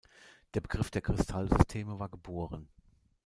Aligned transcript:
Der 0.55 0.61
Begriff 0.61 0.89
der 0.89 1.03
Kristallsysteme 1.03 1.99
war 1.99 2.09
geboren. 2.09 2.67